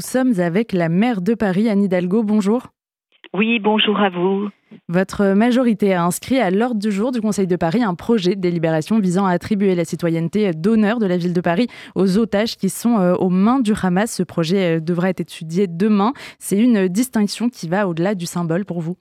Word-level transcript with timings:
nous 0.00 0.06
sommes 0.06 0.40
avec 0.40 0.72
la 0.72 0.88
maire 0.88 1.20
de 1.20 1.34
Paris, 1.34 1.68
Anne 1.68 1.82
Hidalgo. 1.82 2.22
Bonjour. 2.22 2.68
Oui, 3.34 3.58
bonjour 3.58 4.00
à 4.00 4.08
vous. 4.08 4.48
Votre 4.88 5.34
majorité 5.34 5.92
a 5.92 6.04
inscrit 6.04 6.38
à 6.38 6.50
l'ordre 6.50 6.80
du 6.80 6.90
jour 6.90 7.12
du 7.12 7.20
Conseil 7.20 7.46
de 7.46 7.56
Paris 7.56 7.82
un 7.82 7.94
projet 7.94 8.34
de 8.34 8.40
délibération 8.40 8.98
visant 8.98 9.26
à 9.26 9.32
attribuer 9.32 9.74
la 9.74 9.84
citoyenneté 9.84 10.52
d'honneur 10.52 11.00
de 11.00 11.06
la 11.06 11.18
ville 11.18 11.34
de 11.34 11.40
Paris 11.42 11.66
aux 11.96 12.16
otages 12.16 12.56
qui 12.56 12.70
sont 12.70 12.98
euh, 12.98 13.14
aux 13.16 13.28
mains 13.28 13.60
du 13.60 13.74
Hamas. 13.82 14.10
Ce 14.10 14.22
projet 14.22 14.78
euh, 14.78 14.80
devra 14.80 15.10
être 15.10 15.20
étudié 15.20 15.66
demain. 15.66 16.14
C'est 16.38 16.56
une 16.56 16.88
distinction 16.88 17.50
qui 17.50 17.68
va 17.68 17.86
au-delà 17.86 18.14
du 18.14 18.24
symbole 18.24 18.64
pour 18.64 18.80
vous. 18.80 18.96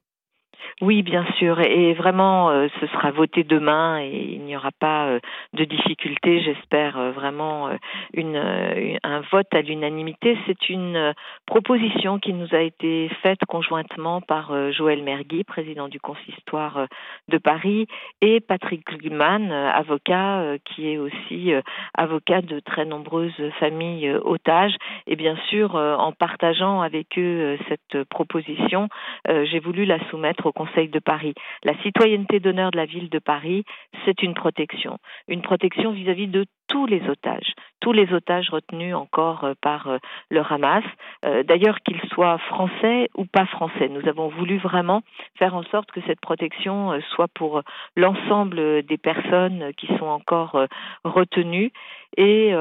Oui, 0.81 1.03
bien 1.03 1.25
sûr. 1.37 1.59
Et 1.59 1.93
vraiment, 1.93 2.49
euh, 2.49 2.67
ce 2.79 2.87
sera 2.87 3.11
voté 3.11 3.43
demain 3.43 3.99
et 4.01 4.35
il 4.35 4.41
n'y 4.41 4.55
aura 4.55 4.71
pas 4.71 5.07
euh, 5.07 5.19
de 5.53 5.65
difficulté. 5.65 6.41
J'espère 6.41 6.97
euh, 6.97 7.11
vraiment 7.11 7.69
un 8.13 9.21
vote 9.31 9.53
à 9.53 9.61
l'unanimité. 9.61 10.37
C'est 10.45 10.69
une 10.69 11.13
proposition 11.45 12.19
qui 12.19 12.33
nous 12.33 12.53
a 12.53 12.59
été 12.59 13.09
faite 13.21 13.39
conjointement 13.47 14.21
par 14.21 14.71
Joël 14.71 15.03
Mergui, 15.03 15.43
président 15.43 15.87
du 15.87 15.99
consistoire 15.99 16.87
de 17.27 17.37
Paris, 17.37 17.87
et 18.21 18.39
Patrick 18.39 18.85
Gluman, 18.85 19.51
avocat 19.51 20.57
qui 20.65 20.89
est 20.89 20.97
aussi 20.97 21.51
avocat 21.93 22.41
de 22.41 22.59
très 22.59 22.85
nombreuses 22.85 23.41
familles 23.59 24.11
otages. 24.23 24.75
Et 25.07 25.15
bien 25.15 25.37
sûr, 25.49 25.75
en 25.75 26.11
partageant 26.11 26.81
avec 26.81 27.17
eux 27.17 27.57
cette 27.67 28.03
proposition, 28.05 28.89
j'ai 29.27 29.59
voulu 29.59 29.85
la 29.85 29.99
soumettre 30.09 30.45
au 30.45 30.51
Conseil 30.59 30.89
de 30.89 30.99
Paris. 30.99 31.33
La 31.63 31.73
citoyenneté 31.83 32.41
d'honneur 32.41 32.71
de 32.71 32.75
la 32.75 32.85
ville 32.85 33.09
de 33.09 33.19
Paris, 33.19 33.63
c'est 34.03 34.23
une 34.23 34.33
protection, 34.33 34.97
une 35.29 35.41
protection 35.41 35.91
vis-à-vis 35.91 36.27
de 36.27 36.43
tous 36.67 36.85
les 36.85 37.01
otages, 37.07 37.53
tous 37.79 37.93
les 37.93 38.11
otages 38.11 38.49
retenus 38.49 38.93
encore 38.93 39.45
euh, 39.45 39.53
par 39.61 39.87
euh, 39.87 39.97
le 40.29 40.41
Hamas, 40.41 40.83
euh, 41.23 41.43
d'ailleurs 41.43 41.79
qu'ils 41.79 42.01
soient 42.13 42.37
français 42.39 43.09
ou 43.15 43.23
pas 43.23 43.45
français. 43.45 43.87
Nous 43.87 44.05
avons 44.09 44.27
voulu 44.27 44.57
vraiment 44.57 45.01
faire 45.37 45.55
en 45.55 45.63
sorte 45.63 45.91
que 45.91 46.01
cette 46.05 46.19
protection 46.19 46.99
soit 47.15 47.29
pour 47.33 47.61
l'ensemble 47.95 48.83
des 48.83 48.97
personnes 48.97 49.71
qui 49.77 49.87
sont 49.97 50.07
encore 50.07 50.65
retenues. 51.05 51.71
Et 52.17 52.53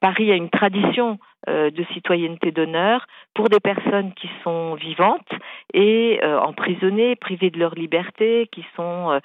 Paris 0.00 0.32
a 0.32 0.34
une 0.34 0.50
tradition 0.50 1.18
de 1.46 1.84
citoyenneté 1.92 2.50
d'honneur 2.52 3.06
pour 3.34 3.48
des 3.48 3.60
personnes 3.60 4.12
qui 4.14 4.28
sont 4.44 4.74
vivantes 4.74 5.28
et 5.74 6.20
emprisonnées, 6.22 7.16
privées 7.16 7.50
de 7.50 7.58
leur 7.58 7.74
liberté, 7.74 8.48
qui 8.52 8.64
sont 8.76 9.20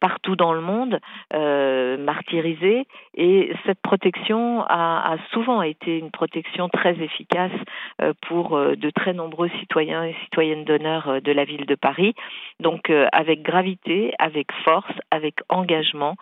partout 0.00 0.36
dans 0.36 0.52
le 0.52 0.60
monde, 0.60 1.00
martyrisées. 1.32 2.86
Et 3.14 3.52
cette 3.66 3.80
protection 3.80 4.64
a, 4.68 5.16
souvent 5.32 5.62
été 5.62 5.98
une 5.98 6.10
protection 6.10 6.68
très 6.68 6.98
efficace 7.00 7.52
euh, 8.00 8.12
pour 8.28 8.56
euh, 8.56 8.76
de 8.76 8.90
très 8.90 9.12
nombreux 9.12 9.50
citoyens 9.60 10.04
et 10.04 10.14
citoyennes 10.24 10.64
d'honneur 10.64 11.08
euh, 11.08 11.20
de 11.20 11.32
la 11.32 11.44
ville 11.44 11.66
de 11.66 11.74
Paris. 11.74 12.14
Donc 12.60 12.90
avec 13.12 13.42
gravité, 13.42 14.14
avec 14.18 14.52
force, 14.64 14.92
avec 15.10 15.40
engagement, 15.48 16.16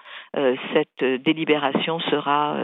cette 0.72 1.04
délibération 1.22 2.00
sera 2.00 2.56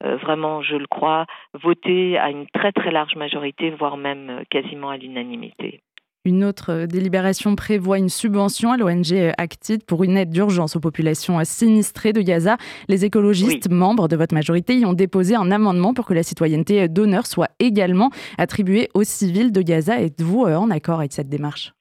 vraiment, 0.00 0.62
je 0.62 0.76
le 0.76 0.86
crois, 0.86 1.26
votée 1.54 2.16
à 2.24 2.30
une 2.30 2.46
très 2.46 2.72
très 2.72 2.90
large 2.90 3.16
majorité, 3.16 3.70
voire 3.70 3.98
même 3.98 4.44
quasiment 4.48 4.88
à 4.88 4.96
l'unanimité. 4.96 5.82
Une 6.26 6.42
autre 6.42 6.70
euh, 6.72 6.86
délibération 6.86 7.54
prévoit 7.54 7.98
une 7.98 8.08
subvention 8.08 8.72
à 8.72 8.78
l'ONG 8.78 9.12
euh, 9.12 9.32
Actid 9.36 9.84
pour 9.84 10.04
une 10.04 10.16
aide 10.16 10.30
d'urgence 10.30 10.74
aux 10.74 10.80
populations 10.80 11.38
euh, 11.38 11.42
sinistrées 11.44 12.14
de 12.14 12.22
Gaza. 12.22 12.56
Les 12.88 13.04
écologistes 13.04 13.70
membres 13.70 14.08
de 14.08 14.16
votre 14.16 14.34
majorité 14.34 14.78
y 14.78 14.86
ont 14.86 14.94
déposé 14.94 15.34
un 15.34 15.50
amendement 15.50 15.92
pour 15.92 16.06
que 16.06 16.14
la 16.14 16.22
citoyenneté 16.22 16.88
d'honneur 16.88 17.26
soit 17.26 17.50
également 17.58 18.08
attribuée 18.38 18.88
aux 18.94 19.04
civils 19.04 19.52
de 19.52 19.60
Gaza. 19.60 20.00
Êtes-vous 20.00 20.44
en 20.44 20.70
accord 20.70 21.00
avec 21.00 21.12
cette 21.12 21.28
démarche? 21.28 21.74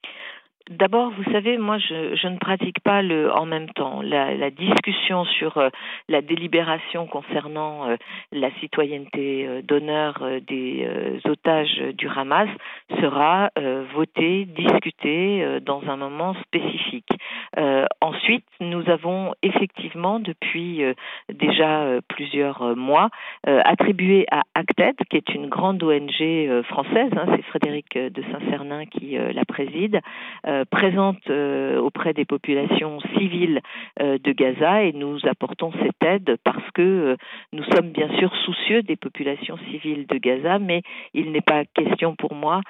D'abord, 0.69 1.11
vous 1.11 1.29
savez, 1.33 1.57
moi, 1.57 1.77
je, 1.77 2.15
je, 2.15 2.27
ne 2.29 2.37
pratique 2.37 2.79
pas 2.79 3.01
le 3.01 3.29
en 3.33 3.45
même 3.45 3.67
temps. 3.71 4.01
La, 4.01 4.33
la 4.33 4.49
discussion 4.49 5.25
sur 5.25 5.57
euh, 5.57 5.67
la 6.07 6.21
délibération 6.21 7.05
concernant 7.05 7.89
euh, 7.89 7.97
la 8.31 8.49
citoyenneté 8.61 9.45
euh, 9.45 9.61
d'honneur 9.61 10.23
des 10.47 10.87
otages 11.25 11.81
du 11.97 12.07
Hamas 12.07 12.47
sera 13.01 13.49
votée, 13.93 14.45
discutée 14.45 15.59
dans 15.61 15.81
un 15.87 15.97
moment 15.97 16.33
spécifique. 16.35 17.09
ensuite, 18.01 18.45
nous 18.59 18.89
avons 18.89 19.33
effectivement, 19.41 20.19
depuis 20.19 20.83
déjà 21.31 21.99
plusieurs 22.07 22.75
mois, 22.75 23.09
attribué 23.45 24.25
à 24.31 24.43
Acted, 24.55 24.95
qui 25.09 25.17
est 25.17 25.29
une 25.33 25.47
grande 25.47 25.81
ONG 25.83 26.63
française, 26.63 27.11
hein, 27.15 27.25
c'est 27.35 27.43
Frédéric 27.43 27.97
de 27.97 28.23
Saint-Cernin 28.31 28.85
qui 28.85 29.17
la 29.17 29.45
préside, 29.45 30.01
euh, 30.52 30.52
présente 30.69 31.29
euh, 31.29 31.79
auprès 31.79 32.13
des 32.13 32.25
populations 32.25 32.99
civiles 33.17 33.61
euh, 34.01 34.17
de 34.17 34.31
Gaza 34.31 34.83
et 34.83 34.93
nous 34.93 35.17
apportons 35.25 35.71
cette 35.81 36.03
aide 36.03 36.37
parce 36.43 36.69
que 36.73 37.15
nous 37.51 37.63
sommes 37.63 37.91
bien 37.91 38.09
sûr 38.17 38.33
soucieux 38.45 38.81
des 38.83 38.95
populations 38.95 39.57
civiles 39.69 40.05
de 40.07 40.17
Gaza, 40.17 40.59
mais 40.59 40.81
il 41.13 41.31
n'est 41.31 41.41
pas 41.41 41.65
question 41.65 42.15
pour 42.15 42.35
moi 42.35 42.61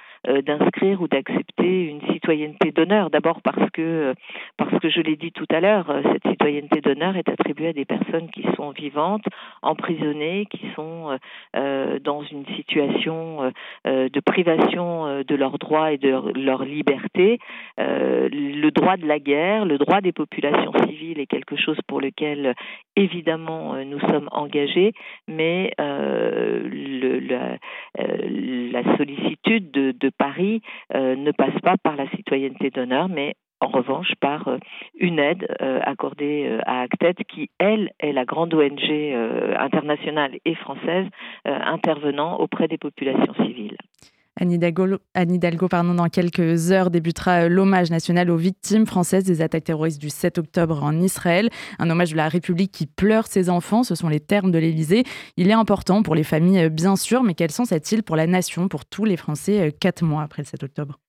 d'inscrire 0.45 1.01
ou 1.01 1.07
d'accepter 1.09 1.85
une 1.85 2.01
citoyenneté 2.13 2.71
d'honneur. 2.71 3.09
D'abord 3.09 3.41
parce 3.41 3.69
que 3.71 4.13
parce 4.57 4.79
que 4.79 4.89
je 4.89 5.01
l'ai 5.01 5.17
dit 5.17 5.33
tout 5.33 5.47
à 5.51 5.59
l'heure, 5.59 5.93
cette 6.13 6.25
citoyenneté 6.29 6.79
d'honneur 6.79 7.17
est 7.17 7.27
attribuée 7.27 7.69
à 7.69 7.73
des 7.73 7.83
personnes 7.83 8.29
qui 8.31 8.45
sont 8.55 8.69
vivantes, 8.71 9.25
emprisonnées, 9.61 10.45
qui 10.49 10.61
sont 10.75 11.17
dans 11.53 12.23
une 12.23 12.45
situation 12.55 13.51
de 13.93 14.19
privation 14.21 15.23
de 15.27 15.35
leurs 15.35 15.59
droits 15.59 15.91
et 15.91 15.97
de 15.97 16.39
leur 16.39 16.63
liberté, 16.63 17.39
euh, 17.79 18.29
le 18.29 18.69
droit 18.71 18.97
de 18.97 19.05
la 19.05 19.19
guerre, 19.19 19.65
le 19.65 19.77
droit 19.77 20.01
des 20.01 20.11
populations 20.11 20.71
civiles 20.87 21.19
est 21.19 21.25
quelque 21.25 21.55
chose 21.55 21.77
pour 21.87 22.01
lequel 22.01 22.53
évidemment 22.95 23.75
euh, 23.75 23.83
nous 23.83 23.99
sommes 23.99 24.29
engagés, 24.31 24.93
mais 25.27 25.73
euh, 25.79 26.69
la, 28.71 28.97
sollicitude 28.97 29.71
de, 29.71 30.09
Paris 30.17 30.61
ne 30.93 31.31
passe 31.31 31.59
pas 31.61 31.75
par 31.81 31.95
la 31.95 32.09
citoyenneté 32.11 32.69
d'honneur, 32.69 33.09
mais 33.09 33.35
en 33.59 33.67
revanche 33.67 34.13
par 34.19 34.49
une 34.95 35.19
aide 35.19 35.47
accordée 35.59 36.59
à 36.65 36.81
Acted 36.81 37.15
qui, 37.27 37.49
elle, 37.59 37.91
est 37.99 38.11
la 38.11 38.25
grande 38.25 38.53
ONG 38.53 38.89
internationale 39.57 40.37
et 40.45 40.55
française 40.55 41.07
intervenant 41.45 42.37
auprès 42.37 42.67
des 42.67 42.77
populations 42.77 43.33
civiles. 43.45 43.77
Anne 44.35 44.51
Hidalgo, 44.51 45.67
pardon, 45.69 45.93
dans 45.93 46.09
quelques 46.09 46.71
heures 46.71 46.89
débutera 46.89 47.47
l'hommage 47.47 47.91
national 47.91 48.31
aux 48.31 48.37
victimes 48.37 48.87
françaises 48.87 49.23
des 49.23 49.41
attaques 49.41 49.65
terroristes 49.65 50.01
du 50.01 50.09
7 50.09 50.39
octobre 50.39 50.83
en 50.83 50.99
Israël. 50.99 51.49
Un 51.77 51.89
hommage 51.89 52.11
de 52.11 52.17
la 52.17 52.29
République 52.29 52.71
qui 52.71 52.87
pleure 52.87 53.27
ses 53.27 53.49
enfants, 53.49 53.83
ce 53.83 53.95
sont 53.95 54.09
les 54.09 54.19
termes 54.19 54.51
de 54.51 54.57
l'Élysée. 54.57 55.03
Il 55.37 55.49
est 55.49 55.53
important 55.53 56.01
pour 56.01 56.15
les 56.15 56.23
familles, 56.23 56.69
bien 56.69 56.95
sûr, 56.95 57.21
mais 57.23 57.35
quel 57.35 57.51
sens 57.51 57.71
a-t-il 57.71 58.01
pour 58.01 58.15
la 58.15 58.25
nation, 58.25 58.67
pour 58.67 58.85
tous 58.85 59.05
les 59.05 59.17
Français, 59.17 59.75
quatre 59.79 60.03
mois 60.03 60.23
après 60.23 60.41
le 60.41 60.47
7 60.47 60.63
octobre? 60.63 60.99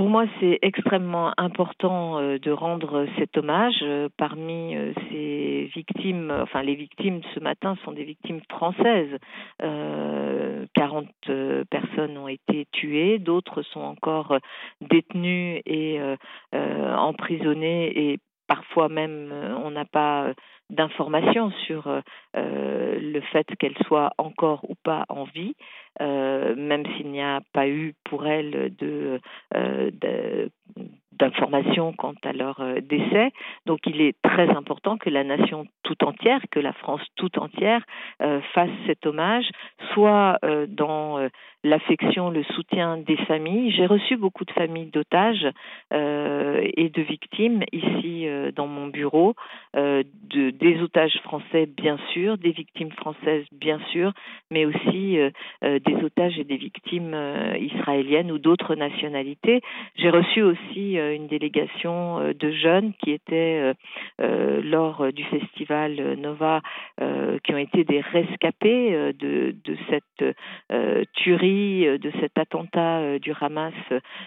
Pour 0.00 0.08
moi, 0.08 0.24
c'est 0.40 0.58
extrêmement 0.62 1.34
important 1.36 2.18
euh, 2.18 2.38
de 2.38 2.50
rendre 2.50 3.06
cet 3.18 3.36
hommage. 3.36 3.80
Euh, 3.82 4.08
parmi 4.16 4.74
euh, 4.74 4.94
ces 5.10 5.70
victimes, 5.74 6.32
enfin 6.40 6.62
les 6.62 6.74
victimes 6.74 7.20
ce 7.34 7.40
matin 7.40 7.76
sont 7.84 7.92
des 7.92 8.04
victimes 8.04 8.40
françaises. 8.48 9.14
40 9.58 11.06
personnes 11.68 12.16
ont 12.16 12.28
été 12.28 12.66
tuées, 12.72 13.18
d'autres 13.18 13.60
sont 13.60 13.82
encore 13.82 14.38
détenues 14.80 15.60
et 15.66 16.00
emprisonnées 16.54 18.12
et 18.12 18.18
parfois 18.48 18.88
même 18.88 19.30
on 19.62 19.70
n'a 19.70 19.84
pas 19.84 20.32
d'informations 20.70 21.50
sur 21.66 22.02
le 22.34 23.20
fait 23.32 23.46
qu'elles 23.58 23.78
soient 23.86 24.12
encore 24.16 24.64
ou 24.70 24.74
pas 24.82 25.04
en 25.10 25.24
vie. 25.24 25.54
Euh, 26.00 26.54
même 26.56 26.84
s'il 26.96 27.10
n'y 27.10 27.20
a 27.20 27.40
pas 27.52 27.68
eu 27.68 27.94
pour 28.04 28.26
elle 28.26 28.74
de, 28.78 29.20
euh, 29.54 29.90
d'informations 31.20 31.92
quant 31.92 32.14
à 32.24 32.32
leur 32.32 32.60
euh, 32.60 32.80
décès. 32.80 33.30
Donc 33.66 33.80
il 33.86 34.00
est 34.00 34.16
très 34.22 34.48
important 34.48 34.96
que 34.96 35.10
la 35.10 35.24
nation 35.24 35.66
tout 35.82 36.04
entière, 36.04 36.40
que 36.50 36.60
la 36.60 36.72
France 36.72 37.02
tout 37.16 37.38
entière 37.38 37.82
fasse 38.54 38.70
cet 38.86 39.06
hommage, 39.06 39.48
soit 39.92 40.38
dans 40.68 41.28
l'affection, 41.64 42.30
le 42.30 42.42
soutien 42.44 42.96
des 42.96 43.16
familles. 43.16 43.72
J'ai 43.72 43.86
reçu 43.86 44.16
beaucoup 44.16 44.44
de 44.44 44.50
familles 44.52 44.90
d'otages 44.90 45.46
et 45.90 46.88
de 46.88 47.02
victimes 47.02 47.64
ici 47.72 48.26
dans 48.54 48.66
mon 48.66 48.86
bureau, 48.86 49.34
de, 49.74 50.50
des 50.50 50.80
otages 50.80 51.18
français 51.24 51.66
bien 51.66 51.98
sûr, 52.12 52.38
des 52.38 52.52
victimes 52.52 52.92
françaises 52.92 53.46
bien 53.52 53.80
sûr, 53.90 54.12
mais 54.50 54.64
aussi 54.64 55.18
des 55.62 56.04
otages 56.04 56.38
et 56.38 56.44
des 56.44 56.56
victimes 56.56 57.14
euh, 57.14 57.56
israéliennes 57.58 58.32
ou 58.32 58.38
d'autres 58.38 58.74
nationalités. 58.74 59.60
J'ai 59.96 60.10
reçu 60.10 60.42
aussi 60.42 60.98
euh, 60.98 61.09
une 61.12 61.26
délégation 61.26 62.32
de 62.32 62.50
jeunes 62.52 62.92
qui 62.94 63.12
étaient 63.12 63.72
lors 64.18 65.12
du 65.12 65.24
festival 65.24 66.16
Nova, 66.18 66.60
qui 66.98 67.54
ont 67.54 67.58
été 67.58 67.84
des 67.84 68.00
rescapés 68.00 69.12
de, 69.18 69.54
cette 69.88 70.36
tuerie, 71.14 71.98
de 71.98 72.12
cet 72.20 72.38
attentat 72.38 73.18
du 73.18 73.32
Hamas 73.40 73.74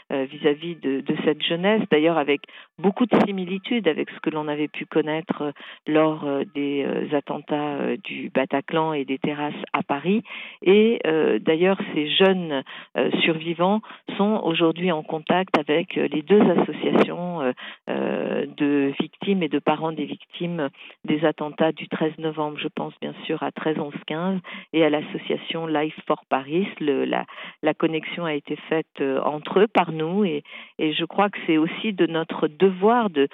vis-à-vis 0.09 0.75
de, 0.75 1.03
cette 1.23 1.41
jeunesse, 1.43 1.81
d'ailleurs 1.91 2.17
avec 2.17 2.41
beaucoup 2.77 3.05
de 3.05 3.17
similitudes 3.25 3.87
avec 3.87 4.09
ce 4.09 4.19
que 4.19 4.29
l'on 4.29 4.47
avait 4.47 4.67
pu 4.67 4.85
connaître 4.85 5.53
lors 5.87 6.25
des 6.55 6.85
attentats 7.13 7.95
du 8.03 8.29
Bataclan 8.33 8.93
et 8.93 9.05
des 9.05 9.19
terrasses 9.19 9.53
à 9.73 9.83
Paris. 9.83 10.23
Et 10.61 10.99
d'ailleurs, 11.41 11.79
ces 11.93 12.09
jeunes 12.09 12.63
survivants 13.21 13.81
sont 14.17 14.41
aujourd'hui 14.43 14.91
en 14.91 15.03
contact 15.03 15.57
avec 15.57 15.95
les 15.95 16.21
deux 16.21 16.41
associations 16.41 16.72
de 17.87 18.93
victimes 18.99 19.43
et 19.43 19.49
de 19.49 19.59
parents 19.59 19.91
des 19.91 20.05
victimes 20.05 20.69
des 21.05 21.25
attentats 21.25 21.71
du 21.71 21.87
13 21.87 22.17
novembre. 22.19 22.57
Je 22.59 22.67
pense 22.67 22.93
bien 23.01 23.13
sûr 23.25 23.41
à 23.43 23.51
13 23.51 23.79
11 23.79 23.93
15 24.07 24.39
et 24.73 24.83
à 24.83 24.89
l'association 24.89 25.67
Life 25.67 25.97
for 26.07 26.23
Paris. 26.29 26.67
La, 26.79 27.73
connexion 27.73 28.25
a 28.25 28.33
été 28.33 28.55
faite 28.69 28.85
euh, 29.01 29.19
entre 29.21 29.59
eux 29.61 29.67
par 29.67 29.91
nous 29.91 30.23
et, 30.23 30.43
je 30.79 31.05
crois 31.05 31.29
que 31.29 31.39
c'est 31.47 31.57
aussi 31.57 31.93
de 31.93 32.05
notre 32.05 32.47
devoir 32.47 33.09
de, 33.09 33.27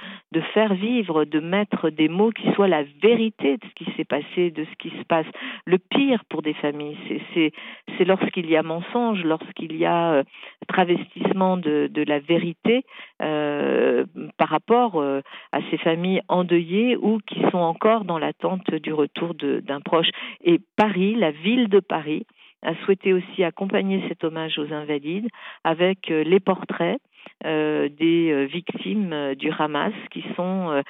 faire 0.53 0.73
vivre, 0.73 1.25
de 1.25 1.39
mettre 1.39 1.89
des 1.89 2.07
mots 2.07 2.31
qui 2.31 2.51
soient 2.53 2.67
la 2.67 2.83
vérité 3.01 3.57
de 3.57 3.65
ce 3.65 3.73
qui 3.73 3.91
s'est 3.95 4.05
passé, 4.05 4.51
de 4.51 4.65
ce 4.65 4.75
qui 4.77 4.89
se 4.91 5.03
passe. 5.03 5.25
Le 5.65 5.77
pire 5.77 6.23
pour 6.29 6.41
des 6.41 6.53
familles, 6.53 6.97
c'est 7.33 8.05
lorsqu'il 8.05 8.49
y 8.49 8.55
a 8.55 8.63
mensonge, 8.63 9.23
lorsqu'il 9.23 9.75
y 9.75 9.85
a 9.85 10.13
euh, 10.13 10.23
travestissement 10.69 11.57
de, 11.57 11.89
la 12.07 12.19
vérité 12.19 12.83
euh, 13.21 14.05
par 14.37 14.49
rapport 14.49 15.01
euh, 15.01 15.21
à 15.51 15.59
ces 15.69 15.77
familles 15.77 16.21
endeuillées 16.29 16.95
ou 16.95 17.19
qui 17.27 17.41
sont 17.51 17.57
encore 17.57 18.05
dans 18.05 18.17
l'attente 18.19 18.73
du 18.73 18.93
retour 18.93 19.33
d'un 19.35 19.81
proche. 19.81 20.09
Et 20.43 20.59
Paris, 20.77 21.15
la 21.15 21.31
ville 21.31 21.67
de 21.67 21.79
Paris, 21.79 22.25
a 22.61 22.75
souhaité 22.83 23.13
aussi 23.13 23.43
accompagner 23.43 24.03
cet 24.07 24.23
hommage 24.23 24.59
aux 24.59 24.73
invalides 24.73 25.27
avec 25.63 26.11
euh, 26.11 26.23
les 26.23 26.39
portraits 26.39 26.99
des 27.43 28.31
euh, 28.31 28.45
victimes 28.45 29.35
du 29.35 29.51
Hamas 29.51 29.93
qui 30.11 30.23
sont 30.35 30.83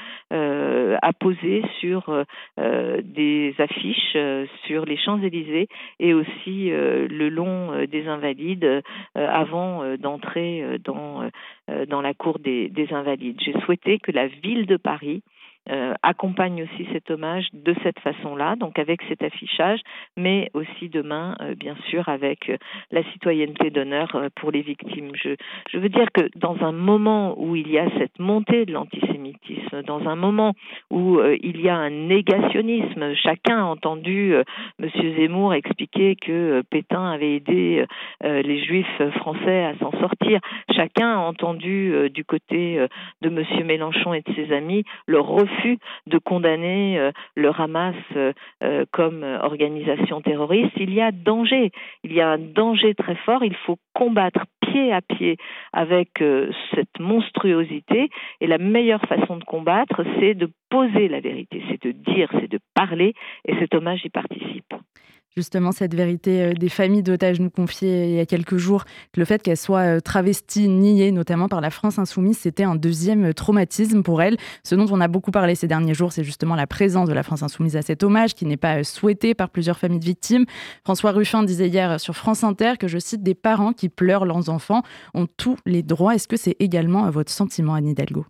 apposées 1.01 1.63
sur 1.79 2.25
des 2.57 3.55
affiches 3.57 4.17
sur 4.65 4.85
les 4.85 4.97
Champs-Élysées 4.97 5.67
et 5.99 6.13
aussi 6.13 6.69
le 6.69 7.29
long 7.29 7.85
des 7.85 8.07
Invalides 8.07 8.81
avant 9.15 9.95
d'entrer 9.97 10.79
dans, 10.83 11.29
dans 11.87 12.01
la 12.01 12.13
cour 12.13 12.39
des 12.39 12.87
Invalides. 12.91 13.39
J'ai 13.43 13.59
souhaité 13.61 13.99
que 13.99 14.11
la 14.11 14.27
ville 14.27 14.65
de 14.65 14.77
Paris 14.77 15.23
euh, 15.69 15.93
accompagne 16.01 16.63
aussi 16.63 16.87
cet 16.91 17.11
hommage 17.11 17.47
de 17.53 17.75
cette 17.83 17.99
façon-là, 17.99 18.55
donc 18.55 18.79
avec 18.79 19.01
cet 19.07 19.21
affichage, 19.21 19.79
mais 20.17 20.49
aussi 20.53 20.89
demain, 20.89 21.35
euh, 21.41 21.53
bien 21.53 21.75
sûr, 21.89 22.09
avec 22.09 22.49
euh, 22.49 22.57
la 22.91 23.03
citoyenneté 23.11 23.69
d'honneur 23.69 24.29
pour 24.35 24.51
les 24.51 24.61
victimes. 24.61 25.11
Je, 25.13 25.35
je 25.71 25.77
veux 25.77 25.89
dire 25.89 26.07
que 26.13 26.29
dans 26.35 26.57
un 26.63 26.71
moment 26.71 27.39
où 27.39 27.55
il 27.55 27.69
y 27.69 27.77
a 27.77 27.87
cette 27.99 28.17
montée 28.19 28.65
de 28.65 28.73
l'antisémitisme, 28.73 29.08
dans 29.85 30.07
un 30.07 30.15
moment 30.15 30.53
où 30.89 31.19
il 31.41 31.61
y 31.61 31.69
a 31.69 31.75
un 31.75 31.89
négationnisme, 31.89 33.13
chacun 33.15 33.59
a 33.59 33.63
entendu 33.63 34.33
M. 34.33 34.89
Zemmour 35.17 35.53
expliquer 35.53 36.15
que 36.15 36.63
Pétain 36.69 37.11
avait 37.11 37.35
aidé 37.35 37.85
les 38.23 38.63
juifs 38.63 39.01
français 39.17 39.65
à 39.65 39.77
s'en 39.77 39.91
sortir, 39.99 40.39
chacun 40.75 41.13
a 41.13 41.17
entendu 41.17 42.09
du 42.09 42.23
côté 42.23 42.85
de 43.21 43.29
M. 43.29 43.65
Mélenchon 43.65 44.13
et 44.13 44.21
de 44.21 44.33
ses 44.33 44.53
amis 44.53 44.83
le 45.05 45.19
refus 45.19 45.77
de 46.07 46.17
condamner 46.17 46.99
euh, 46.99 47.11
le 47.35 47.49
Hamas 47.49 47.95
euh, 48.15 48.33
euh, 48.63 48.85
comme 48.91 49.23
organisation 49.23 50.21
terroriste, 50.21 50.73
il 50.77 50.93
y 50.93 51.01
a 51.01 51.11
danger. 51.11 51.71
Il 52.03 52.13
y 52.13 52.21
a 52.21 52.29
un 52.29 52.37
danger 52.37 52.93
très 52.95 53.15
fort. 53.15 53.43
Il 53.43 53.55
faut 53.55 53.77
combattre 53.93 54.45
pied 54.71 54.93
à 54.93 55.01
pied 55.01 55.37
avec 55.73 56.23
cette 56.73 56.99
monstruosité. 56.99 58.09
Et 58.41 58.47
la 58.47 58.57
meilleure 58.57 59.01
façon 59.01 59.37
de 59.37 59.43
combattre, 59.43 60.03
c'est 60.19 60.33
de 60.33 60.49
poser 60.69 61.07
la 61.07 61.19
vérité, 61.19 61.63
c'est 61.69 61.83
de 61.83 61.91
dire, 61.91 62.29
c'est 62.39 62.49
de 62.49 62.59
parler. 62.73 63.13
Et 63.45 63.55
cet 63.59 63.73
hommage 63.73 64.05
y 64.05 64.09
participe 64.09 64.73
justement 65.35 65.71
cette 65.71 65.93
vérité 65.93 66.41
euh, 66.41 66.53
des 66.53 66.69
familles 66.69 67.03
d'otages 67.03 67.39
nous 67.39 67.49
confiait 67.49 68.09
il 68.09 68.15
y 68.15 68.19
a 68.19 68.25
quelques 68.25 68.57
jours 68.57 68.85
que 69.13 69.19
le 69.19 69.25
fait 69.25 69.41
qu'elles 69.41 69.57
soient 69.57 69.97
euh, 69.97 69.99
travesties, 69.99 70.67
niées, 70.67 71.11
notamment 71.11 71.47
par 71.47 71.61
la 71.61 71.69
France 71.69 71.99
insoumise, 71.99 72.37
c'était 72.37 72.63
un 72.63 72.75
deuxième 72.75 73.25
euh, 73.25 73.33
traumatisme 73.33 74.03
pour 74.03 74.21
elles. 74.21 74.37
Ce 74.63 74.75
dont 74.75 74.87
on 74.91 75.01
a 75.01 75.07
beaucoup 75.07 75.31
parlé 75.31 75.55
ces 75.55 75.67
derniers 75.67 75.93
jours, 75.93 76.11
c'est 76.11 76.23
justement 76.23 76.55
la 76.55 76.67
présence 76.67 77.07
de 77.07 77.13
la 77.13 77.23
France 77.23 77.43
insoumise 77.43 77.75
à 77.75 77.81
cet 77.81 78.03
hommage 78.03 78.33
qui 78.33 78.45
n'est 78.45 78.57
pas 78.57 78.83
souhaité 78.83 79.33
par 79.33 79.49
plusieurs 79.49 79.77
familles 79.77 79.99
de 79.99 80.05
victimes. 80.05 80.45
François 80.83 81.11
Ruffin 81.11 81.43
disait 81.43 81.67
hier 81.67 81.99
sur 81.99 82.15
France 82.15 82.43
Inter 82.43 82.73
que, 82.79 82.87
je 82.87 82.97
cite, 82.97 83.23
des 83.23 83.35
parents 83.35 83.73
qui 83.73 83.89
pleurent 83.89 84.25
leurs 84.25 84.49
enfants 84.49 84.83
ont 85.13 85.27
tous 85.37 85.57
les 85.65 85.83
droits. 85.83 86.15
Est-ce 86.15 86.27
que 86.27 86.37
c'est 86.37 86.55
également 86.59 87.09
votre 87.09 87.31
sentiment, 87.31 87.73
Anne 87.73 87.87
Hidalgo? 87.87 88.25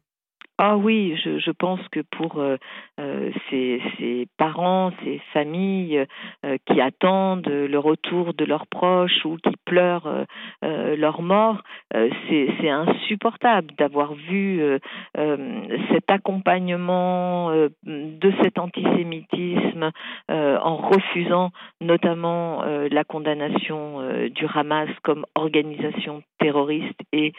Ah 0.61 0.75
oui, 0.75 1.15
je, 1.23 1.39
je, 1.39 1.51
pense 1.51 1.79
que 1.87 2.01
pour 2.01 2.37
euh, 2.37 2.57
euh, 2.99 3.31
ces, 3.49 4.27
parents, 4.35 4.91
ces 5.05 5.21
familles 5.31 6.05
euh, 6.45 6.57
qui 6.65 6.81
attendent 6.81 7.47
le 7.47 7.79
retour 7.79 8.33
de 8.33 8.43
leurs 8.43 8.67
proches 8.67 9.23
ou 9.23 9.37
qui 9.37 9.55
pleurent 9.69 10.25
leur 10.61 11.21
mort, 11.21 11.61
c'est 11.91 12.69
insupportable 12.69 13.73
d'avoir 13.77 14.13
vu 14.13 14.61
cet 15.91 16.09
accompagnement 16.09 17.51
de 17.51 18.33
cet 18.41 18.57
antisémitisme 18.59 19.91
en 20.29 20.75
refusant 20.77 21.51
notamment 21.81 22.63
la 22.63 23.03
condamnation 23.03 24.01
du 24.29 24.45
Hamas 24.53 24.89
comme 25.03 25.25
organisation 25.35 26.23
terroriste 26.39 26.99
et 27.11 27.33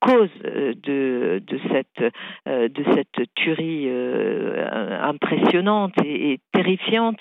cause 0.00 0.30
de, 0.42 1.40
cette 1.70 2.12
euh, 2.46 2.68
de 2.68 2.84
cette 2.94 3.34
tuerie 3.34 3.86
euh, 3.88 4.98
impressionnante 5.02 5.92
et, 6.04 6.40
terrifiante. 6.52 7.20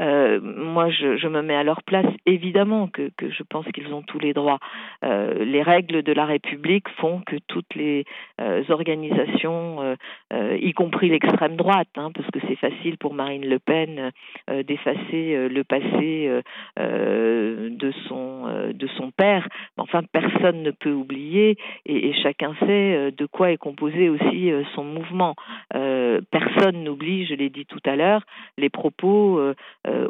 Euh, 0.00 0.40
moi, 0.40 0.90
je, 0.90 1.16
je, 1.16 1.28
me 1.28 1.42
mets 1.42 1.54
à 1.54 1.62
leur 1.62 1.82
place. 1.82 2.06
Évidemment 2.26 2.88
que, 2.88 3.10
que 3.16 3.30
je 3.30 3.42
pense 3.42 3.66
qu'ils 3.72 3.92
ont 3.92 4.02
tous 4.02 4.18
les 4.18 4.32
droits. 4.32 4.58
les 5.02 5.62
règles 5.62 6.02
de 6.02 6.12
la 6.12 6.24
République 6.24 6.88
font 7.00 7.20
que 7.26 7.36
toutes 7.48 7.74
les 7.74 8.04
organisations, 8.68 9.96
y 10.32 10.72
compris 10.72 11.08
l'extrême 11.08 11.56
droite, 11.56 11.88
hein, 11.96 12.10
parce 12.14 12.30
que 12.30 12.38
c'est 12.48 12.56
facile 12.56 12.98
pour 12.98 13.14
Marine 13.14 13.46
Le 13.46 13.58
Pen 13.58 14.12
d'effacer 14.48 15.48
le 15.48 15.64
passé 15.64 16.42
de 16.78 17.92
son 18.08 18.72
de 18.72 18.86
son 18.98 19.10
père. 19.10 19.48
Enfin, 19.76 20.02
personne 20.12 20.62
ne 20.62 20.70
peut 20.70 20.92
oublier 20.92 21.56
et, 21.86 22.08
et 22.08 22.14
chacun 22.22 22.54
sait 22.66 23.10
de 23.10 23.26
quoi 23.26 23.50
est 23.50 23.56
composé 23.56 24.08
aussi 24.08 24.50
euh, 24.50 24.62
son 24.74 24.84
mouvement. 24.84 25.34
Euh, 25.74 26.20
personne 26.30 26.84
n'oublie, 26.84 27.26
je 27.26 27.34
l'ai 27.34 27.50
dit 27.50 27.66
tout 27.66 27.80
à 27.84 27.96
l'heure, 27.96 28.22
les 28.56 28.70
propos 28.70 29.38
euh, 29.38 29.54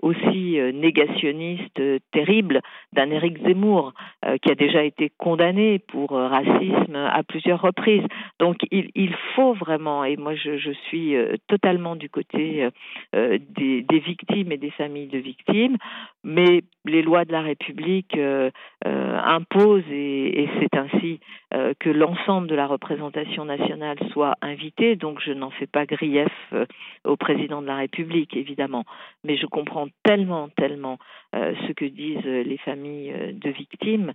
aussi 0.02 0.58
négationnistes 0.74 1.80
terribles 2.12 2.60
d'un 2.92 3.10
Éric 3.10 3.42
Zemmour, 3.46 3.92
qui 4.42 4.50
a 4.50 4.54
déjà 4.54 4.82
été 4.82 5.10
condamné 5.16 5.78
pour 5.78 6.10
racisme 6.10 6.94
à 6.94 7.22
plusieurs 7.22 7.60
reprises. 7.60 8.04
Donc 8.38 8.56
il, 8.70 8.90
il 8.94 9.14
faut 9.34 9.54
vraiment, 9.54 10.04
et 10.04 10.16
moi 10.16 10.34
je, 10.34 10.58
je 10.58 10.72
suis 10.88 11.14
totalement 11.48 11.96
du 11.96 12.08
côté 12.08 12.68
des, 13.12 13.82
des, 13.82 13.98
victimes 13.98 14.52
et 14.52 14.58
des 14.58 14.70
familles 14.70 15.08
de 15.08 15.18
victimes, 15.18 15.76
mais 16.24 16.62
les 16.84 17.02
lois 17.02 17.24
de 17.24 17.32
la 17.32 17.42
République 17.42 18.18
imposent, 18.84 19.90
et, 19.90 20.48
c'est 20.60 20.76
ainsi 20.76 21.20
que 21.78 21.90
l'ensemble 21.90 22.48
de 22.48 22.54
la 22.54 22.66
représentation 22.66 23.44
nationale 23.44 23.98
soit 24.12 24.34
invité, 24.42 24.96
donc 24.96 25.20
je 25.20 25.32
n'en 25.32 25.50
fais 25.50 25.66
pas 25.66 25.86
grief 25.86 26.28
euh, 26.52 26.66
au 27.04 27.16
président 27.16 27.62
de 27.62 27.66
la 27.66 27.76
République, 27.76 28.36
évidemment. 28.36 28.84
Mais 29.24 29.36
je 29.36 29.46
comprends 29.46 29.88
tellement, 30.04 30.48
tellement 30.56 30.98
euh, 31.34 31.54
ce 31.66 31.72
que 31.72 31.84
disent 31.84 32.24
les 32.24 32.58
familles 32.58 33.12
euh, 33.12 33.32
de 33.32 33.50
victimes, 33.50 34.12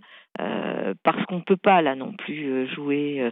parce 1.02 1.24
qu'on 1.26 1.36
ne 1.36 1.42
peut 1.42 1.56
pas 1.56 1.82
là 1.82 1.94
non 1.94 2.12
plus 2.12 2.66
jouer 2.68 3.30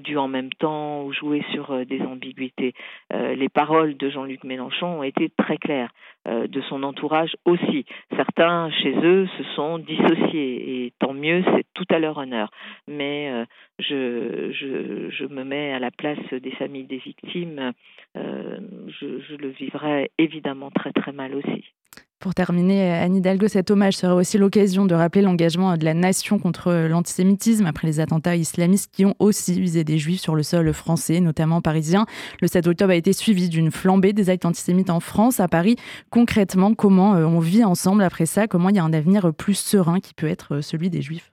du 0.00 0.16
en 0.16 0.28
même 0.28 0.52
temps 0.52 1.04
ou 1.04 1.12
jouer 1.12 1.44
sur 1.52 1.86
des 1.86 2.00
ambiguïtés. 2.02 2.74
les 3.12 3.48
paroles 3.48 3.96
de 3.96 4.10
Jean-Luc 4.10 4.44
Mélenchon 4.44 4.98
ont 4.98 5.02
été 5.02 5.30
très 5.30 5.56
claires, 5.56 5.90
de 6.26 6.60
son 6.62 6.82
entourage 6.82 7.36
aussi. 7.44 7.84
Certains 8.16 8.70
chez 8.70 8.94
eux 8.96 9.28
se 9.38 9.44
sont 9.54 9.78
dissociés, 9.78 10.84
et 10.84 10.92
tant 10.98 11.14
mieux, 11.14 11.44
c'est 11.54 11.66
tout 11.74 11.86
à 11.90 11.98
leur 11.98 12.18
honneur. 12.18 12.50
Mais 12.88 13.46
je, 13.78 14.50
je, 14.52 15.10
je 15.10 15.24
me 15.26 15.44
mets 15.44 15.72
à 15.72 15.78
la 15.78 15.90
place 15.90 16.18
des 16.32 16.50
familles 16.52 16.86
des 16.86 16.98
victimes, 16.98 17.72
euh, 18.16 18.58
je, 18.88 19.20
je, 19.20 19.34
le 19.36 19.48
vivrais 19.48 20.10
évidemment 20.18 20.70
très 20.70 20.92
très 20.92 21.12
mal 21.12 21.34
aussi. 21.34 21.72
Pour 22.18 22.34
terminer, 22.34 22.92
Anne 22.92 23.14
Hidalgo, 23.14 23.46
cet 23.46 23.70
hommage 23.70 23.94
serait 23.94 24.14
aussi 24.14 24.38
l'occasion 24.38 24.86
de 24.86 24.94
rappeler 24.94 25.20
l'engagement 25.20 25.76
de 25.76 25.84
la 25.84 25.92
nation 25.92 26.38
contre 26.38 26.72
l'antisémitisme 26.88 27.66
après 27.66 27.86
les 27.86 28.00
attentats 28.00 28.36
islamistes 28.36 28.90
qui 28.90 29.04
ont 29.04 29.14
aussi 29.18 29.60
visé 29.60 29.84
des 29.84 29.98
juifs 29.98 30.20
sur 30.20 30.34
le 30.34 30.42
sol 30.42 30.72
français, 30.72 31.20
notamment 31.20 31.60
parisien. 31.60 32.06
Le 32.40 32.48
7 32.48 32.68
octobre 32.68 32.92
a 32.92 32.96
été 32.96 33.12
suivi 33.12 33.50
d'une 33.50 33.70
flambée 33.70 34.14
des 34.14 34.30
actes 34.30 34.46
antisémites 34.46 34.88
en 34.88 35.00
France, 35.00 35.40
à 35.40 35.48
Paris. 35.48 35.76
Concrètement, 36.08 36.72
comment 36.72 37.12
on 37.12 37.38
vit 37.38 37.64
ensemble 37.64 38.02
après 38.02 38.26
ça? 38.26 38.48
Comment 38.48 38.70
il 38.70 38.76
y 38.76 38.78
a 38.80 38.84
un 38.84 38.94
avenir 38.94 39.34
plus 39.34 39.58
serein 39.58 40.00
qui 40.00 40.14
peut 40.14 40.28
être 40.28 40.62
celui 40.62 40.88
des 40.88 41.02
juifs? 41.02 41.32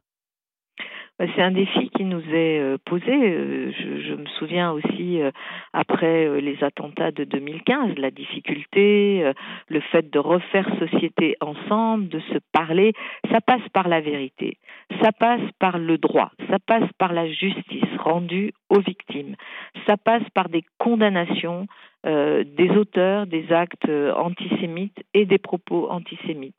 Bah, 1.17 1.25
c'est 1.33 1.41
un 1.43 1.51
défi 1.51 1.91
nous 2.03 2.21
est 2.33 2.59
euh, 2.59 2.77
posé. 2.85 3.11
Euh, 3.11 3.71
je, 3.71 4.13
me 4.13 4.25
souviens 4.37 4.71
aussi, 4.71 5.21
euh, 5.21 5.31
après 5.73 6.41
les 6.41 6.63
attentats 6.63 7.11
de 7.11 7.23
2015, 7.23 7.97
la 7.97 8.11
difficulté, 8.11 9.31
le 9.67 9.79
fait 9.79 10.09
de 10.09 10.19
refaire 10.19 10.67
société 10.79 11.35
ensemble, 11.41 12.07
de 12.07 12.19
se 12.19 12.37
parler, 12.51 12.93
ça 13.31 13.41
passe 13.41 13.67
par 13.73 13.87
la 13.87 14.01
vérité, 14.01 14.57
ça 15.01 15.11
passe 15.11 15.41
par 15.59 15.77
le 15.77 15.97
droit, 15.97 16.31
ça 16.49 16.57
passe 16.59 16.89
par 16.97 17.13
la 17.13 17.27
justice 17.27 17.82
rendue 18.03 18.53
aux 18.69 18.79
victimes, 18.79 19.35
ça 19.87 19.97
passe 19.97 20.27
par 20.33 20.49
des 20.49 20.63
condamnations 20.77 21.67
euh, 22.05 22.43
des 22.43 22.69
auteurs 22.71 23.27
des 23.27 23.53
actes 23.53 23.87
euh, 23.87 24.13
antisémites 24.15 25.05
et 25.13 25.25
des 25.25 25.37
propos 25.37 25.89
antisémites. 25.89 26.57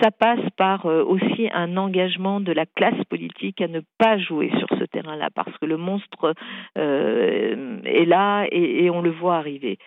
Ça 0.00 0.12
passe 0.12 0.48
par 0.56 0.86
euh, 0.86 1.02
aussi 1.02 1.48
un 1.52 1.76
engagement 1.76 2.38
de 2.38 2.52
la 2.52 2.64
classe 2.64 3.02
politique 3.10 3.60
à 3.60 3.66
ne 3.66 3.80
pas 3.98 4.18
jouer 4.18 4.52
sur 4.56 4.68
ce 4.78 4.84
terrain-là, 4.84 5.30
parce 5.34 5.50
que 5.58 5.66
le 5.66 5.78
monstre 5.78 6.34
est 6.76 8.04
là 8.06 8.46
et, 8.52 8.88
on 8.88 9.02
le 9.02 9.10
voit 9.10 9.36
arriver. 9.36 9.78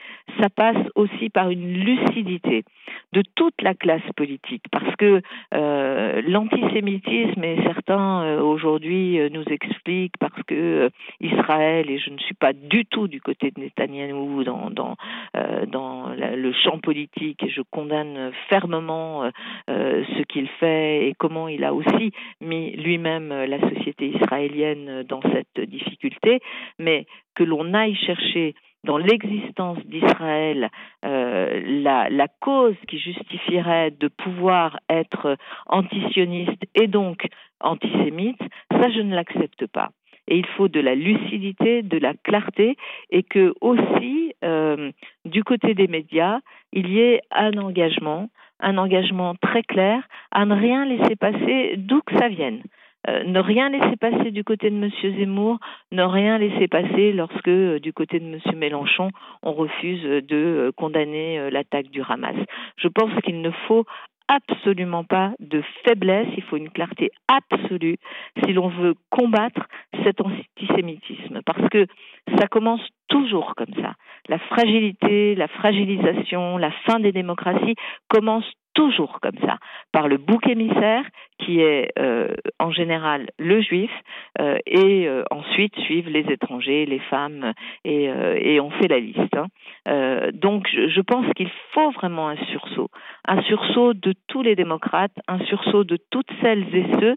Ça 0.42 0.50
passe 0.50 0.86
aussi 0.96 1.30
par 1.30 1.52
une 1.52 1.72
lucidité 1.72 2.66
de 3.14 3.24
toute 3.36 3.62
la 3.62 3.74
classe 3.74 4.02
politique, 4.16 4.64
parce 4.72 4.96
que 4.98 5.22
l'antisémitisme, 5.52 7.44
et 7.44 7.58
certains 7.64 8.40
aujourd'hui 8.40 9.20
nous 9.32 9.44
expliquent 9.50 10.18
parce 10.20 10.42
que 10.44 10.90
Israël, 11.20 11.90
et 11.90 12.00
je 12.00 12.10
ne 12.10 12.18
suis 12.18 12.36
pas 12.36 12.54
du 12.54 12.86
tout 12.86 13.08
du 13.08 13.22
côté 13.22 13.52
de 13.52 13.60
Netanyahou 13.62 14.44
dans, 14.44 14.96
euh, 15.36 15.66
le 16.36 16.52
champ 16.54 16.80
politique 16.80 17.44
et 17.44 17.50
je 17.50 17.62
condamne 17.72 18.32
fermement 18.50 19.24
euh, 19.24 19.30
euh, 19.70 20.04
ce 20.18 20.24
qu'il 20.24 20.48
fait 20.60 21.08
et 21.08 21.14
comment 21.18 21.48
il 21.48 21.64
a 21.64 21.74
aussi 21.74 22.12
mis 22.42 22.72
lui-même 22.72 23.30
la 23.30 23.60
société 23.70 24.10
israélienne 24.10 25.04
dans 25.04 25.22
cette 25.22 25.70
difficulté, 25.70 26.40
mais 26.80 27.06
que 27.36 27.44
l'on 27.44 27.74
aille 27.74 27.96
chercher 27.96 28.56
dans 28.88 28.98
l'existence 28.98 29.78
d'Israël 29.86 30.70
la, 31.04 32.10
la, 32.10 32.28
cause 32.40 32.76
qui 32.88 32.98
justifierait 32.98 33.92
de 33.92 34.08
pouvoir 34.08 34.80
être 34.90 35.38
antisioniste 35.68 36.64
et 36.74 36.88
donc 36.88 37.28
antisémite, 37.60 38.42
ça 38.72 38.90
je 38.90 39.02
ne 39.02 39.14
l'accepte 39.14 39.68
pas 39.68 39.92
et 40.28 40.38
il 40.38 40.46
faut 40.46 40.68
de 40.68 40.80
la 40.80 40.96
lucidité, 40.96 41.82
de 41.82 41.98
la 41.98 42.14
clarté, 42.14 42.76
et 43.10 43.24
que 43.24 43.54
aussi, 43.62 44.34
euh, 44.44 44.92
du 45.26 45.44
côté 45.44 45.74
des 45.74 45.88
médias, 45.88 46.40
il 46.74 46.90
y 46.90 47.00
ait 47.00 47.22
un 47.32 47.54
engagement, 47.54 48.30
un 48.60 48.78
engagement 48.78 49.36
très 49.36 49.64
clair 49.64 50.04
à 50.32 50.46
ne 50.46 50.56
rien 50.56 50.86
laisser 50.86 51.16
passer 51.16 51.76
d'où 51.78 52.02
que 52.02 52.18
ça 52.18 52.28
vienne. 52.28 52.62
Euh, 53.10 53.24
ne 53.24 53.40
rien 53.40 53.70
laisser 53.70 53.96
passer 53.96 54.32
du 54.32 54.44
côté 54.44 54.70
de 54.70 54.76
M. 54.76 54.90
Zemmour, 55.18 55.60
ne 55.92 56.04
rien 56.04 56.38
laisser 56.38 56.68
passer 56.68 57.14
lorsque, 57.14 57.48
euh, 57.48 57.80
du 57.80 57.94
côté 57.94 58.20
de 58.20 58.26
M. 58.26 58.40
Mélenchon, 58.58 59.10
on 59.44 59.54
refuse 59.54 60.04
de 60.04 60.72
condamner 60.76 61.50
l'attaque 61.50 61.90
du 61.90 62.02
Hamas. 62.02 62.36
Je 62.78 62.88
pense 62.88 63.12
qu'il 63.24 63.42
ne 63.42 63.52
faut 63.68 63.86
absolument 64.28 65.04
pas 65.04 65.32
de 65.40 65.64
faiblesse, 65.86 66.28
il 66.36 66.44
faut 66.44 66.58
une 66.58 66.70
clarté 66.70 67.12
absolue 67.28 67.98
si 68.44 68.54
l'on 68.54 68.68
veut 68.68 68.96
combattre 69.10 69.68
cet 70.04 70.22
antisémitisme, 70.22 71.42
parce 71.46 71.68
que 71.70 71.88
ça 72.38 72.48
commence 72.48 72.86
toujours 73.08 73.56
comme 73.56 73.74
ça. 73.82 73.94
La 74.28 74.40
fragilité, 74.40 75.36
la 75.36 75.48
fragilisation, 75.48 76.58
la 76.58 76.72
fin 76.86 77.00
des 77.00 77.12
démocraties 77.12 77.76
commence 78.10 78.46
toujours 78.74 79.20
comme 79.22 79.38
ça, 79.44 79.58
par 79.92 80.08
le 80.08 80.18
bouc 80.18 80.46
émissaire 80.48 81.04
qui 81.40 81.62
est 81.62 81.92
euh, 82.00 82.34
en 82.60 82.72
général 82.72 83.30
le 83.38 83.62
juif, 83.62 83.92
euh, 84.40 84.58
et 84.66 85.08
euh, 85.08 85.24
ensuite 85.32 85.76
suivent 85.80 86.10
les 86.10 86.26
étrangers, 86.32 86.86
les 86.86 87.00
femmes, 87.00 87.54
et, 87.84 88.10
on 88.60 88.72
fait 88.72 88.88
la 88.88 89.00
liste. 89.00 89.36
Hein. 89.36 90.32
donc 90.34 90.68
je, 90.72 90.90
je 90.90 91.02
pense 91.02 91.26
qu'il 91.36 91.50
faut 91.74 91.92
vraiment 91.92 92.28
un 92.30 92.38
sursaut, 92.52 92.90
un 93.26 93.42
sursaut 93.44 93.94
de 93.94 94.14
tous 94.28 94.42
les 94.42 94.56
démocrates, 94.56 95.14
un 95.28 95.40
sursaut 95.46 95.84
de 95.84 95.98
toutes 96.10 96.30
celles 96.42 96.76
et 96.76 96.86
ceux 97.00 97.16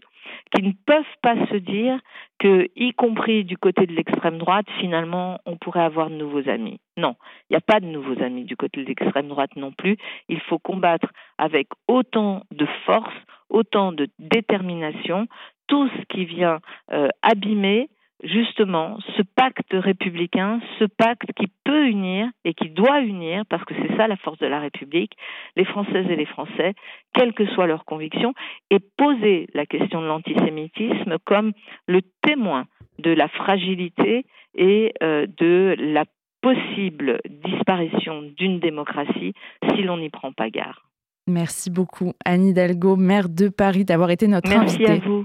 qui 0.53 0.63
ne 0.63 0.73
peuvent 0.85 1.03
pas 1.21 1.35
se 1.47 1.55
dire 1.55 1.99
que, 2.39 2.67
y 2.75 2.93
compris 2.93 3.43
du 3.43 3.57
côté 3.57 3.85
de 3.85 3.93
l'extrême 3.93 4.37
droite, 4.37 4.65
finalement, 4.79 5.39
on 5.45 5.57
pourrait 5.57 5.83
avoir 5.83 6.09
de 6.09 6.15
nouveaux 6.15 6.47
amis. 6.49 6.79
Non, 6.97 7.15
il 7.49 7.53
n'y 7.53 7.57
a 7.57 7.61
pas 7.61 7.79
de 7.79 7.85
nouveaux 7.85 8.21
amis 8.21 8.43
du 8.43 8.55
côté 8.55 8.81
de 8.81 8.87
l'extrême 8.87 9.27
droite 9.27 9.55
non 9.55 9.71
plus. 9.71 9.97
Il 10.27 10.39
faut 10.41 10.59
combattre 10.59 11.07
avec 11.37 11.67
autant 11.87 12.43
de 12.51 12.65
force, 12.85 13.13
autant 13.51 13.91
de 13.91 14.07
détermination 14.19 15.27
tout 15.67 15.87
ce 15.89 16.01
qui 16.09 16.25
vient 16.25 16.59
euh, 16.91 17.07
abîmer 17.21 17.89
justement 18.23 18.99
ce 19.17 19.21
pacte 19.35 19.73
républicain, 19.73 20.59
ce 20.79 20.85
pacte 20.85 21.31
qui 21.33 21.47
peut 21.63 21.87
unir 21.87 22.27
et 22.45 22.53
qui 22.53 22.69
doit 22.69 22.99
unir, 23.01 23.43
parce 23.49 23.63
que 23.65 23.73
c'est 23.75 23.95
ça 23.97 24.07
la 24.07 24.17
force 24.17 24.39
de 24.39 24.47
la 24.47 24.59
République, 24.59 25.13
les 25.55 25.65
Françaises 25.65 26.05
et 26.09 26.15
les 26.15 26.25
Français, 26.25 26.73
quelles 27.13 27.33
que 27.33 27.45
soient 27.47 27.67
leurs 27.67 27.85
convictions, 27.85 28.33
et 28.69 28.79
poser 28.79 29.47
la 29.53 29.65
question 29.65 30.01
de 30.01 30.07
l'antisémitisme 30.07 31.17
comme 31.25 31.53
le 31.87 32.01
témoin 32.21 32.65
de 32.99 33.11
la 33.11 33.27
fragilité 33.27 34.25
et 34.55 34.93
euh, 35.01 35.25
de 35.37 35.75
la 35.79 36.05
possible 36.41 37.19
disparition 37.29 38.21
d'une 38.21 38.59
démocratie 38.59 39.33
si 39.69 39.83
l'on 39.83 39.97
n'y 39.97 40.09
prend 40.09 40.31
pas 40.31 40.49
garde. 40.49 40.75
Merci 41.27 41.69
beaucoup 41.69 42.13
Anne 42.25 42.47
Hidalgo, 42.47 42.95
maire 42.95 43.29
de 43.29 43.47
Paris, 43.49 43.85
d'avoir 43.85 44.09
été 44.11 44.27
notre 44.27 44.49
Merci 44.49 44.75
invitée. 44.85 44.91
à 44.91 44.97
vous. 45.07 45.19